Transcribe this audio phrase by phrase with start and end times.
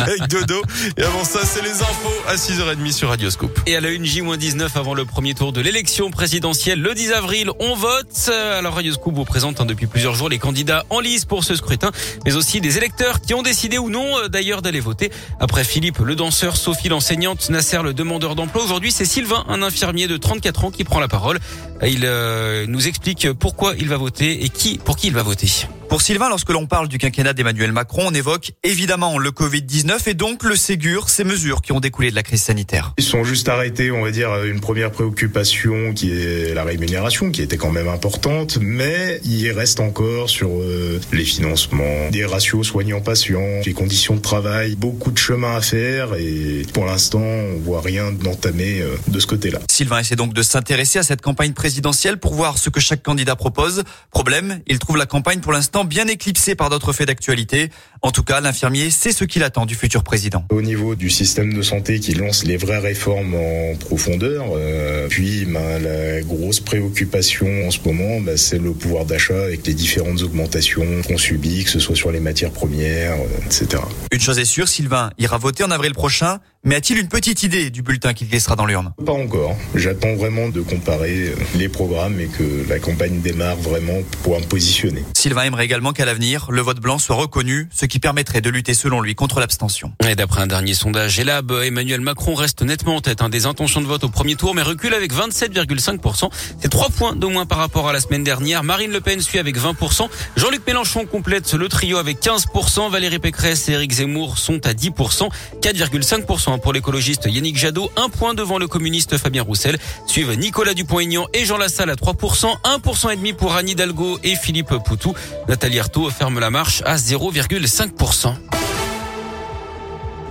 [0.00, 0.62] avec Dodo.
[0.96, 3.60] Et avant ça, c'est les infos à 6h30 sur Radioscope.
[3.66, 7.50] Et à la une J-19 avant le premier tour de l'élection présidentielle le 10 avril,
[7.60, 8.30] on vote.
[8.58, 11.90] Alors Radioscope vous présente hein, depuis plusieurs jours les candidats en lice pour ce scrutin,
[12.24, 15.10] mais aussi des électeurs qui ont décidé ou non euh, d'ailleurs d'aller voter.
[15.38, 18.62] Après Philippe, le danseur, Sophie, l'enseignante, Nasser, le demandeur d'emploi.
[18.62, 21.38] Aujourd'hui, c'est Sylvain, un infirmier de 34 ans qui prend la parole.
[21.82, 25.48] Il euh, nous explique pourquoi il va voter et qui, pour qui il va voter.
[25.90, 30.14] Pour Sylvain, lorsque l'on parle du quinquennat d'Emmanuel Macron, on évoque évidemment le Covid-19 et
[30.14, 32.94] donc le Ségur, ces mesures qui ont découlé de la crise sanitaire.
[32.96, 37.42] Ils sont juste arrêtés, on va dire, une première préoccupation qui est la rémunération, qui
[37.42, 43.62] était quand même importante, mais il reste encore sur euh, les financements, des ratios soignants-patients,
[43.66, 48.12] les conditions de travail, beaucoup de chemin à faire et pour l'instant, on voit rien
[48.12, 49.58] d'entamé euh, de ce côté-là.
[49.68, 53.34] Sylvain essaie donc de s'intéresser à cette campagne présidentielle pour voir ce que chaque candidat
[53.34, 53.82] propose.
[54.12, 57.70] Problème, il trouve la campagne pour l'instant bien éclipsé par d'autres faits d'actualité.
[58.02, 60.44] En tout cas, l'infirmier sait ce qu'il attend du futur président.
[60.50, 65.44] Au niveau du système de santé qui lance les vraies réformes en profondeur, euh, puis
[65.44, 70.22] ben, la grosse préoccupation en ce moment, ben, c'est le pouvoir d'achat avec les différentes
[70.22, 73.82] augmentations qu'on subit, que ce soit sur les matières premières, euh, etc.
[74.12, 77.70] Une chose est sûre, Sylvain ira voter en avril prochain, mais a-t-il une petite idée
[77.70, 78.92] du bulletin qu'il laissera dans l'urne?
[79.06, 79.56] Pas encore.
[79.74, 84.44] J'attends vraiment de comparer euh, les programmes et que la campagne démarre vraiment pour me
[84.44, 85.02] positionner.
[85.16, 88.74] Sylvain aimerait également qu'à l'avenir, le vote blanc soit reconnu, ce qui permettrait de lutter
[88.74, 89.94] selon lui contre l'abstention.
[90.06, 93.80] Et d'après un dernier sondage Elab, Emmanuel Macron reste nettement en tête hein, des intentions
[93.80, 96.28] de vote au premier tour, mais recule avec 27,5%.
[96.60, 98.64] C'est trois points de moins par rapport à la semaine dernière.
[98.64, 100.10] Marine Le Pen suit avec 20%.
[100.36, 102.90] Jean-Luc Mélenchon complète le trio avec 15%.
[102.90, 105.30] Valérie Pécresse et Éric Zemmour sont à 10%.
[105.62, 107.90] 4,5% pour l'écologiste Yannick Jadot.
[107.96, 109.78] Un point devant le communiste Fabien Roussel.
[110.06, 112.46] Suivent Nicolas Dupont-Aignan et Jean Lassalle à 3%.
[112.62, 115.14] 1% et demi pour Annie Hidalgo et Philippe Poutou.
[115.48, 118.49] Nathalie Arthaud ferme la marche à 0,5%.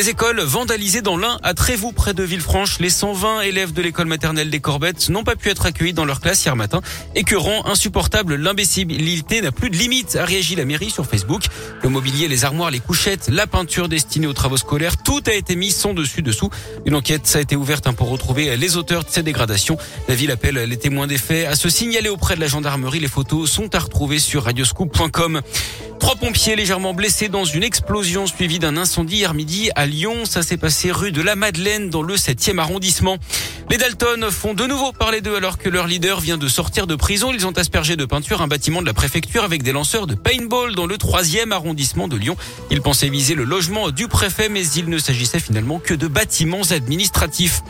[0.00, 2.78] Des écoles vandalisées dans l'Ain à Trévoux, près de Villefranche.
[2.80, 6.22] Les 120 élèves de l'école maternelle des Corbettes n'ont pas pu être accueillis dans leur
[6.22, 6.80] classe hier matin.
[7.14, 11.42] Écœurant, insupportable, l'imbécilité n'a plus de limite, a réagi la mairie sur Facebook.
[11.82, 15.54] Le mobilier, les armoires, les couchettes, la peinture destinée aux travaux scolaires, tout a été
[15.54, 16.48] mis son dessus dessous.
[16.86, 19.76] Une enquête a été ouverte hein, pour retrouver les auteurs de ces dégradations.
[20.08, 23.00] La ville appelle les témoins des faits à se signaler auprès de la gendarmerie.
[23.00, 25.42] Les photos sont à retrouver sur radioscoop.com.
[26.00, 30.24] Trois pompiers légèrement blessés dans une explosion suivie d'un incendie hier midi à Lyon.
[30.24, 33.18] Ça s'est passé rue de la Madeleine dans le 7e arrondissement.
[33.70, 36.96] Les Dalton font de nouveau parler d'eux alors que leur leader vient de sortir de
[36.96, 37.32] prison.
[37.32, 40.74] Ils ont aspergé de peinture un bâtiment de la préfecture avec des lanceurs de paintball
[40.74, 42.36] dans le 3e arrondissement de Lyon.
[42.70, 46.62] Ils pensaient viser le logement du préfet mais il ne s'agissait finalement que de bâtiments
[46.70, 47.62] administratifs.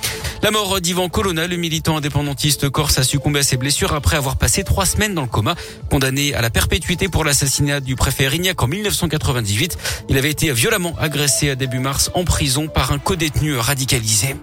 [0.43, 4.37] La mort d'Ivan Colonna, le militant indépendantiste corse, a succombé à ses blessures après avoir
[4.37, 5.55] passé trois semaines dans le coma.
[5.91, 9.77] Condamné à la perpétuité pour l'assassinat du préfet Rignac en 1998,
[10.09, 14.35] il avait été violemment agressé à début mars en prison par un codétenu radicalisé.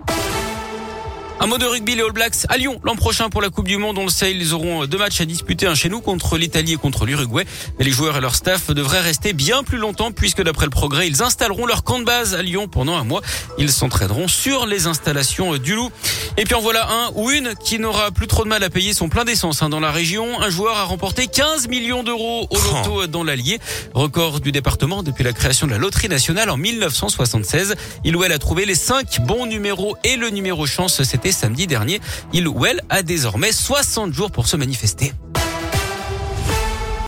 [1.39, 3.77] Un mot de rugby, les All Blacks à Lyon l'an prochain pour la Coupe du
[3.77, 3.99] Monde.
[3.99, 6.77] On le sait, ils auront deux matchs à disputer, un chez nous contre l'Italie et
[6.77, 7.45] contre l'Uruguay.
[7.77, 11.07] Mais les joueurs et leur staff devraient rester bien plus longtemps puisque d'après le progrès,
[11.07, 13.21] ils installeront leur camp de base à Lyon pendant un mois.
[13.59, 15.91] Ils s'entraîneront sur les installations du Loup.
[16.37, 18.93] Et puis en voilà un ou une qui n'aura plus trop de mal à payer
[18.93, 19.69] son plein d'essence hein.
[19.69, 20.41] dans la région.
[20.41, 23.59] Un joueur a remporté 15 millions d'euros au loto dans l'Allier.
[23.93, 27.75] Record du département depuis la création de la loterie nationale en 1976.
[28.03, 31.67] Il ou elle a trouvé les cinq bons numéros et le numéro chance, c'était samedi
[31.67, 31.99] dernier.
[32.33, 35.13] Il ou elle a désormais 60 jours pour se manifester.